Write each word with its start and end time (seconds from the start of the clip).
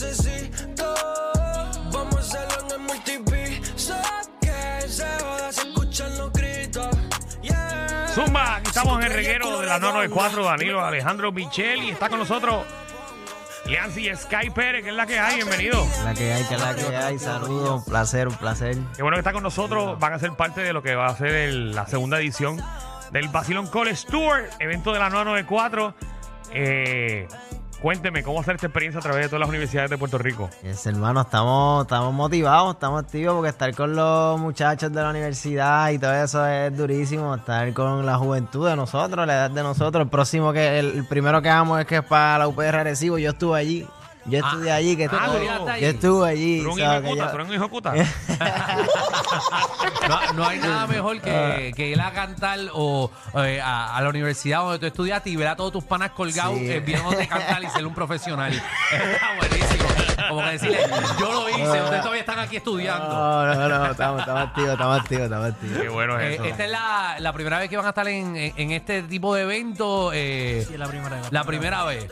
necesito. 0.00 0.94
Vamos 1.92 2.16
a 2.16 2.18
hacerlo 2.20 2.66
en 2.66 2.72
el 2.72 2.78
multipiso. 2.80 3.94
Que 4.40 4.88
se 4.88 5.04
joda 5.20 5.52
si 5.52 5.68
escuchan 5.68 6.18
los 6.18 6.32
gritos. 6.32 6.96
Yeah. 7.42 8.08
Zumba, 8.14 8.56
aquí 8.56 8.68
estamos 8.68 8.98
en 9.00 9.06
el 9.06 9.12
reguero 9.12 9.60
de 9.60 9.66
la 9.66 9.78
994, 9.78 10.44
Danilo 10.44 10.84
Alejandro 10.84 11.30
Michel 11.32 11.82
y 11.84 11.90
está 11.90 12.08
con 12.08 12.18
nosotros 12.18 12.64
Leancy 13.66 14.10
Sky 14.16 14.50
Pérez, 14.50 14.82
que 14.82 14.90
es 14.90 14.94
la 14.96 15.06
que 15.06 15.18
hay, 15.18 15.36
bienvenido. 15.36 15.86
La 16.04 16.14
que 16.14 16.32
hay, 16.32 16.44
que 16.44 16.56
la 16.56 16.74
que 16.74 16.96
hay. 16.96 17.18
Saludos, 17.18 17.70
un 17.80 17.84
placer, 17.84 18.28
un 18.28 18.34
placer. 18.36 18.76
Qué 18.96 19.02
bueno 19.02 19.16
que 19.16 19.20
está 19.20 19.32
con 19.32 19.42
nosotros, 19.42 19.98
van 19.98 20.12
a 20.12 20.18
ser 20.18 20.32
parte 20.32 20.60
de 20.62 20.72
lo 20.72 20.82
que 20.82 20.94
va 20.94 21.06
a 21.06 21.16
ser 21.16 21.28
el- 21.32 21.74
la 21.74 21.86
segunda 21.86 22.18
edición 22.18 22.60
del 23.12 23.28
Basilón 23.28 23.66
College 23.68 24.06
Tour, 24.10 24.48
evento 24.58 24.92
de 24.92 24.98
la 24.98 25.08
994. 25.10 25.94
Eh, 26.56 27.26
cuénteme, 27.84 28.22
¿cómo 28.22 28.40
hacer 28.40 28.54
esta 28.54 28.68
experiencia 28.68 28.98
a 28.98 29.02
través 29.02 29.24
de 29.24 29.28
todas 29.28 29.40
las 29.40 29.48
universidades 29.50 29.90
de 29.90 29.98
Puerto 29.98 30.16
Rico? 30.16 30.48
Es, 30.62 30.86
hermano, 30.86 31.20
estamos, 31.20 31.82
estamos 31.84 32.14
motivados, 32.14 32.72
estamos 32.72 33.04
activos 33.04 33.34
porque 33.34 33.50
estar 33.50 33.74
con 33.74 33.94
los 33.94 34.40
muchachos 34.40 34.90
de 34.90 35.02
la 35.02 35.10
universidad 35.10 35.90
y 35.90 35.98
todo 35.98 36.14
eso 36.14 36.46
es 36.46 36.74
durísimo. 36.74 37.34
Estar 37.34 37.70
con 37.74 38.06
la 38.06 38.16
juventud 38.16 38.66
de 38.66 38.74
nosotros, 38.74 39.26
la 39.26 39.34
edad 39.34 39.50
de 39.50 39.62
nosotros. 39.62 40.02
El 40.02 40.08
próximo 40.08 40.50
que, 40.54 40.78
el, 40.78 41.06
primero 41.06 41.42
que 41.42 41.50
hagamos 41.50 41.78
es 41.78 41.84
que 41.84 41.96
es 41.96 42.04
para 42.04 42.38
la 42.38 42.48
UPR 42.48 42.74
Arecibo. 42.74 43.18
Yo 43.18 43.32
estuve 43.32 43.58
allí. 43.58 43.86
Yo 44.26 44.38
estudié 44.38 44.72
allí, 44.72 44.96
que 44.96 45.04
ah, 45.04 45.26
estuve- 45.26 45.48
allí. 45.70 45.82
yo 45.82 45.88
estuve 45.88 46.28
allí. 46.28 46.62
¿Tú 46.62 46.64
eres 46.64 46.74
un 46.74 46.80
¿sabes? 46.80 46.80
hijo 46.80 46.94
de 46.94 47.02
Que 47.02 47.08
puta? 47.10 47.24
yo- 47.24 47.30
¿Tú 47.30 47.36
eres 47.36 47.48
un 47.48 47.54
hijo 47.54 47.64
de 47.64 47.70
puta? 47.70 47.94
No, 50.08 50.32
no 50.34 50.46
hay 50.46 50.58
nada 50.58 50.86
mejor 50.86 51.20
que, 51.20 51.72
que 51.76 51.88
ir 51.88 52.00
a 52.00 52.12
cantar 52.12 52.58
o 52.74 53.10
eh, 53.42 53.60
a, 53.60 53.96
a 53.96 54.02
la 54.02 54.08
universidad 54.10 54.60
donde 54.60 54.78
tú 54.78 54.86
estudiaste 54.86 55.30
y 55.30 55.36
ver 55.36 55.48
a 55.48 55.56
todos 55.56 55.72
tus 55.72 55.84
panas 55.84 56.10
colgados 56.10 56.58
Sí. 56.58 56.70
eh, 56.70 56.80
viéndote 56.80 57.26
cantar 57.26 57.62
y 57.62 57.68
ser 57.70 57.86
un 57.86 57.94
profesional. 57.94 58.52
Está 58.92 59.34
buenísimo. 59.38 59.84
Como 60.28 60.40
que 60.42 60.50
decirle, 60.52 60.78
yo 61.18 61.32
lo 61.32 61.48
hice, 61.48 61.62
ustedes 61.62 62.00
todavía 62.00 62.20
están 62.20 62.38
aquí 62.38 62.56
estudiando. 62.56 63.08
No, 63.08 63.54
no, 63.54 63.68
no, 63.68 63.90
estamos, 63.90 64.20
estamos 64.20 64.42
activos, 64.42 64.70
estamos 64.72 65.00
activos, 65.00 65.24
estamos 65.24 65.46
activos. 65.48 65.78
Qué 65.82 65.88
bueno 65.88 66.18
es 66.20 66.30
Eh, 66.30 66.34
eso. 66.34 66.44
esta 66.44 66.64
es 66.64 66.70
la, 66.70 67.16
la 67.20 67.32
primera 67.32 67.58
vez 67.58 67.68
que 67.70 67.76
van 67.76 67.86
a 67.86 67.90
estar 67.90 68.08
en, 68.08 68.36
en- 68.36 68.52
en 68.56 68.70
este 68.72 69.02
tipo 69.04 69.34
de 69.34 69.42
evento. 69.42 70.10
eh, 70.12 70.64
Sí, 70.68 70.76
la 70.76 70.86
primera 70.86 71.16
vez. 71.20 71.32
la 71.32 71.44
primera 71.44 71.84
vez. 71.84 72.06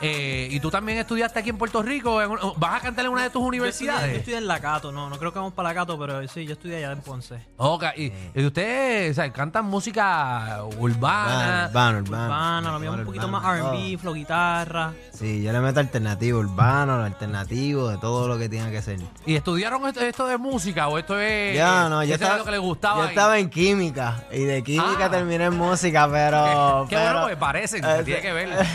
Eh, 0.00 0.48
y 0.50 0.60
tú 0.60 0.70
también 0.70 0.98
estudiaste 0.98 1.38
aquí 1.38 1.50
en 1.50 1.58
Puerto 1.58 1.82
Rico. 1.82 2.20
en 2.22 2.30
un- 2.30 2.38
¿Vas 2.56 2.74
a 2.76 2.80
cantar 2.80 3.04
en 3.04 3.10
una 3.12 3.22
de 3.24 3.30
tus 3.30 3.40
Yo 3.42 3.46
estudié, 3.48 3.58
yo 3.58 3.62
universidades? 3.64 4.16
estudié 4.18 4.38
en 4.38 4.46
la 4.46 4.60
Cato, 4.60 4.92
no, 4.92 5.08
no 5.10 5.16
creo 5.18 5.32
que 5.32 5.38
vamos 5.38 5.54
para 5.54 5.68
la 5.70 5.74
Cato, 5.74 5.98
pero 5.98 6.26
sí, 6.28 6.44
yo 6.46 6.52
estudié 6.52 6.76
allá 6.78 6.92
en 6.92 7.00
Ponce. 7.00 7.46
Ok, 7.56 7.84
y, 7.96 8.12
y 8.34 8.44
ustedes 8.46 9.12
o 9.12 9.14
sea, 9.14 9.32
cantan 9.32 9.64
música 9.66 10.60
urbana. 10.78 11.66
Urbano, 11.70 11.98
urbano. 11.98 12.24
Urbana, 12.26 12.72
lo 12.72 12.78
mío 12.80 12.92
un 12.92 13.04
poquito 13.04 13.28
más 13.28 13.44
R&B, 13.58 13.98
flow 13.98 14.14
guitarra. 14.14 14.92
Sí, 15.12 15.42
yo 15.42 15.52
le 15.52 15.60
meto 15.60 15.80
alternativo 15.80 16.38
urbano, 16.40 16.98
lo 16.98 17.04
alternativo, 17.04 17.49
de 17.50 17.98
todo 17.98 18.28
lo 18.28 18.38
que 18.38 18.48
tiene 18.48 18.70
que 18.70 18.80
ser. 18.80 19.00
¿Y 19.26 19.34
estudiaron 19.34 19.84
esto, 19.88 20.00
esto 20.00 20.24
de 20.26 20.38
música 20.38 20.86
o 20.86 20.96
esto 20.98 21.18
es 21.18 21.56
Ya, 21.56 21.88
no, 21.88 22.04
yo 22.04 22.14
estaba, 22.14 22.36
lo 22.38 22.44
que 22.44 22.52
les 22.52 22.60
gustaba? 22.60 22.98
yo 23.02 23.08
estaba 23.08 23.38
en 23.40 23.50
química 23.50 24.22
y 24.30 24.44
de 24.44 24.62
química 24.62 25.06
Ah. 25.06 25.10
terminé 25.10 25.46
en 25.46 25.56
música, 25.58 26.08
pero... 26.10 26.86
Qué 26.88 26.94
pero, 26.96 27.10
bueno, 27.12 27.22
pues 27.26 27.36
parecen, 27.38 27.84
Eh, 27.84 28.02
tiene 28.04 28.20
que 28.20 28.32
ver. 28.32 28.50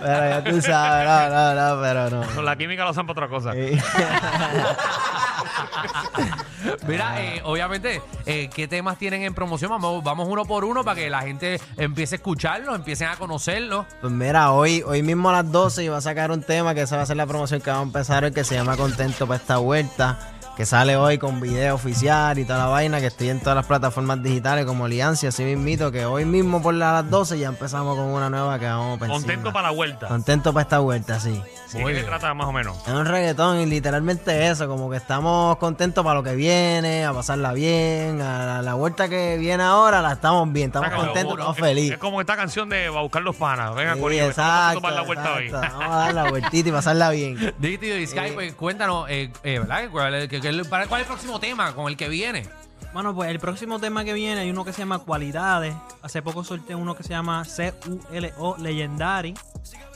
pero 0.00 0.28
ya 0.30 0.42
tú 0.44 0.62
sabes, 0.62 1.06
no, 1.06 1.28
no, 1.30 1.54
no, 1.76 1.82
pero 1.82 2.10
no. 2.10 2.22
Con 2.34 2.44
la 2.46 2.56
química 2.56 2.84
lo 2.84 2.90
usan 2.92 3.06
para 3.06 3.26
otra 3.26 3.28
cosa. 3.28 3.52
Mira, 6.86 7.22
eh, 7.22 7.40
obviamente, 7.44 8.02
eh, 8.24 8.48
¿qué 8.54 8.68
temas 8.68 8.98
tienen 8.98 9.22
en 9.22 9.34
promoción? 9.34 9.70
Vamos, 9.70 10.02
vamos 10.02 10.28
uno 10.28 10.44
por 10.44 10.64
uno 10.64 10.84
para 10.84 11.00
que 11.00 11.10
la 11.10 11.22
gente 11.22 11.60
empiece 11.76 12.14
a 12.14 12.16
escucharlo, 12.16 12.74
empiecen 12.74 13.08
a 13.08 13.16
conocerlo. 13.16 13.86
Pues 14.00 14.12
mira, 14.12 14.52
hoy, 14.52 14.82
hoy 14.86 15.02
mismo 15.02 15.30
a 15.30 15.32
las 15.32 15.50
12 15.50 15.84
iba 15.84 15.96
a 15.96 16.00
sacar 16.00 16.30
un 16.30 16.42
tema 16.42 16.74
que 16.74 16.82
esa 16.82 16.96
va 16.96 17.02
a 17.02 17.06
ser 17.06 17.16
la 17.16 17.26
promoción 17.26 17.60
que 17.60 17.70
va 17.70 17.78
a 17.78 17.82
empezar 17.82 18.24
hoy, 18.24 18.32
que 18.32 18.44
se 18.44 18.54
llama 18.54 18.76
Contento 18.76 19.26
para 19.26 19.40
esta 19.40 19.58
vuelta, 19.58 20.35
que 20.56 20.64
sale 20.64 20.96
hoy 20.96 21.18
con 21.18 21.38
video 21.38 21.74
oficial 21.74 22.38
y 22.38 22.44
toda 22.46 22.60
la 22.60 22.66
vaina, 22.66 22.98
que 22.98 23.08
estoy 23.08 23.28
en 23.28 23.40
todas 23.40 23.56
las 23.56 23.66
plataformas 23.66 24.22
digitales 24.22 24.64
como 24.64 24.86
Alianza, 24.86 25.28
así 25.28 25.44
mismito, 25.44 25.92
que 25.92 26.06
hoy 26.06 26.24
mismo 26.24 26.62
por 26.62 26.72
las 26.72 27.08
12 27.10 27.38
ya 27.38 27.48
empezamos 27.48 27.94
con 27.94 28.06
una 28.06 28.30
nueva 28.30 28.58
que 28.58 28.64
vamos 28.64 28.98
para 28.98 29.12
Contento 29.12 29.52
para 29.52 29.68
la 29.68 29.74
vuelta. 29.74 30.08
Contento 30.08 30.54
para 30.54 30.62
esta 30.62 30.78
vuelta, 30.78 31.20
sí. 31.20 31.42
¿De 31.74 31.84
qué 31.84 31.94
se 31.96 32.04
trata 32.04 32.32
más 32.32 32.46
o 32.46 32.52
menos? 32.52 32.74
Es 32.86 32.94
un 32.94 33.04
reggaetón 33.04 33.60
y 33.60 33.66
literalmente 33.66 34.48
eso, 34.48 34.66
como 34.66 34.88
que 34.88 34.96
estamos 34.96 35.58
contentos 35.58 36.02
para 36.02 36.14
lo 36.14 36.22
que 36.22 36.34
viene, 36.34 37.04
a 37.04 37.12
pasarla 37.12 37.52
bien, 37.52 38.22
a 38.22 38.46
la, 38.46 38.62
la 38.62 38.74
vuelta 38.74 39.10
que 39.10 39.36
viene 39.36 39.62
ahora 39.62 40.00
la 40.00 40.12
estamos 40.12 40.50
bien, 40.52 40.68
estamos 40.68 40.88
contentos, 40.90 41.32
estamos 41.34 41.56
es- 41.58 41.62
felices. 41.62 41.92
Es 41.92 41.98
como 41.98 42.20
esta 42.22 42.34
canción 42.34 42.70
de 42.70 42.88
Va 42.88 43.00
a 43.00 43.02
buscar 43.02 43.20
los 43.20 43.36
panas. 43.36 43.74
Venga, 43.74 43.94
Sí, 43.94 44.00
Corillo, 44.00 44.24
exacto, 44.26 44.80
para 44.80 44.94
la 44.96 45.02
vuelta 45.02 45.34
hoy. 45.34 45.44
exacto. 45.46 45.78
Vamos 45.78 45.94
a 45.94 45.98
dar 45.98 46.14
la 46.14 46.30
vueltita 46.30 46.68
y 46.68 46.72
pasarla 46.72 47.10
bien. 47.10 47.54
Dito 47.58 47.84
y 47.84 48.06
Sky, 48.06 48.30
pues, 48.32 48.54
cuéntanos, 48.54 49.06
eh, 49.10 49.30
eh, 49.42 49.58
¿verdad? 49.58 49.82
¿Cuál, 49.90 50.28
para- 50.68 50.86
¿Cuál 50.86 51.00
es 51.02 51.06
el 51.06 51.12
próximo 51.12 51.38
tema 51.40 51.74
con 51.74 51.88
el 51.88 51.96
que 51.96 52.08
viene? 52.08 52.48
Bueno, 52.92 53.14
pues 53.14 53.30
el 53.30 53.38
próximo 53.38 53.78
tema 53.78 54.04
que 54.04 54.12
viene 54.14 54.40
hay 54.40 54.50
uno 54.50 54.64
que 54.64 54.72
se 54.72 54.78
llama 54.80 55.00
Cualidades. 55.00 55.74
Hace 56.02 56.22
poco 56.22 56.42
solté 56.44 56.74
uno 56.74 56.94
que 56.96 57.02
se 57.02 57.10
llama 57.10 57.44
C-U-L-O 57.44 58.56
Legendary. 58.58 59.34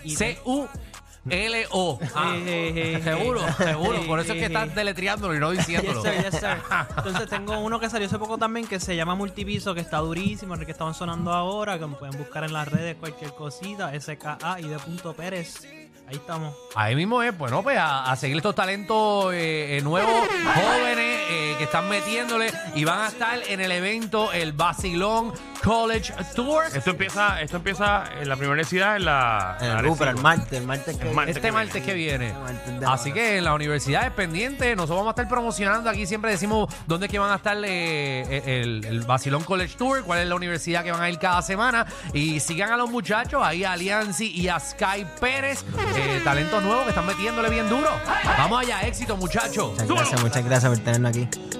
Y 0.05 0.17
C-U-L-O. 0.17 1.99
Ah, 2.15 2.35
Eh, 2.37 2.73
eh, 2.75 2.95
eh, 2.97 3.01
seguro, 3.03 3.41
seguro. 3.57 4.03
Por 4.07 4.21
eso 4.21 4.33
es 4.33 4.39
que 4.39 4.47
estás 4.47 4.75
deletreándolo 4.75 5.35
y 5.35 5.39
no 5.39 5.53
Yes, 5.55 5.67
diciéndolo. 5.67 6.03
sir, 6.03 6.13
yes, 6.25 6.41
sir. 6.41 6.57
Entonces 6.97 7.29
tengo 7.29 7.59
uno 7.59 7.79
que 7.81 7.89
salió 7.89 8.07
hace 8.07 8.19
poco 8.19 8.37
también 8.39 8.67
que 8.67 8.81
se 8.81 8.95
llama 8.97 9.15
Multipiso, 9.15 9.75
que 9.75 9.81
está 9.81 9.99
durísimo, 9.99 10.55
el 10.55 10.65
que 10.67 10.73
estaban 10.73 10.95
sonando 10.95 11.33
ahora, 11.33 11.79
que 11.79 11.87
me 11.87 11.97
pueden 11.97 12.19
buscar 12.19 12.45
en 12.45 12.53
las 12.53 12.69
redes 12.69 12.97
cualquier 12.97 13.33
cosita, 13.35 13.93
SKA 13.99 14.61
y 14.61 14.69
de 14.69 14.79
punto 14.79 15.15
Pérez. 15.15 15.67
Ahí 16.11 16.17
estamos. 16.17 16.57
Ahí 16.75 16.97
mismo 16.97 17.23
es, 17.23 17.33
pues 17.33 17.53
a, 17.53 18.11
a 18.11 18.17
seguir 18.17 18.37
estos 18.37 18.53
talentos 18.53 19.33
eh, 19.33 19.77
eh, 19.77 19.81
nuevos, 19.81 20.13
jóvenes, 20.57 21.21
eh, 21.31 21.55
que 21.57 21.63
están 21.63 21.89
metiéndole 21.89 22.53
y 22.75 22.83
van 22.83 23.03
a 23.03 23.09
estar 23.09 23.39
en 23.47 23.61
el 23.61 23.71
evento, 23.71 24.33
el 24.33 24.53
Basilón 24.53 25.33
College 25.63 26.13
Tour. 26.35 26.65
Esto 26.75 26.91
empieza, 26.91 27.41
esto 27.41 27.57
empieza 27.57 28.05
en 28.21 28.29
la 28.29 28.37
primera 28.37 28.53
universidad 28.53 28.97
en 28.97 29.05
la. 29.05 29.59
En 29.61 29.69
la 29.69 29.81
el 29.81 29.85
Rupert, 29.85 30.17
el 30.17 30.23
martes, 30.23 30.59
el 30.59 30.67
martes 30.67 30.97
que 30.97 31.09
El 31.09 31.15
martes. 31.15 31.37
Este 31.37 31.53
martes 31.53 31.83
que 31.83 31.95
viene. 31.95 32.29
Este 32.29 32.73
martes 32.73 32.89
Así 32.89 33.13
que 33.13 33.39
en 33.39 33.45
la 33.45 33.55
universidad 33.55 34.07
es 34.07 34.13
pendiente. 34.13 34.75
Nosotros 34.75 34.99
vamos 34.99 35.09
a 35.09 35.13
estar 35.13 35.29
promocionando. 35.29 35.91
Aquí 35.91 36.07
siempre 36.07 36.31
decimos 36.31 36.73
dónde 36.87 37.07
es 37.07 37.13
que 37.13 37.19
van 37.19 37.33
a 37.33 37.37
estar 37.37 37.57
eh, 37.65 38.63
el, 38.63 38.85
el 38.85 39.01
Basilón 39.03 39.45
College 39.45 39.77
Tour, 39.77 40.03
cuál 40.05 40.21
es 40.21 40.29
la 40.29 40.35
universidad 40.35 40.83
que 40.83 40.93
van 40.93 41.03
a 41.03 41.11
ir 41.11 41.19
cada 41.19 41.43
semana. 41.43 41.87
Y 42.13 42.41
sigan 42.41 42.73
a 42.73 42.77
los 42.77 42.91
muchachos, 42.91 43.41
ahí 43.45 43.65
a 43.65 43.73
Alianzi 43.73 44.31
y 44.31 44.49
a 44.49 44.59
Sky 44.59 45.07
Pérez, 45.21 45.65
eh, 45.97 46.21
talentos 46.25 46.63
nuevos 46.63 46.85
que 46.85 46.91
están 46.91 47.07
metiéndole 47.07 47.51
bien 47.51 47.69
duro. 47.69 47.91
Vamos 48.25 48.61
allá, 48.61 48.81
éxito, 48.83 49.17
muchachos. 49.17 49.73
Muchas 49.73 49.89
gracias, 49.89 50.23
muchas 50.23 50.45
gracias 50.45 50.73
por 50.73 50.85
tenernos 50.85 51.11
aquí. 51.11 51.60